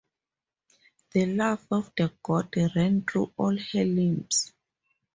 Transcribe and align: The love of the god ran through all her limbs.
The 1.13 1.27
love 1.27 1.67
of 1.69 1.91
the 1.95 2.11
god 2.23 2.55
ran 2.75 3.03
through 3.03 3.33
all 3.37 3.55
her 3.55 3.85
limbs. 3.85 4.51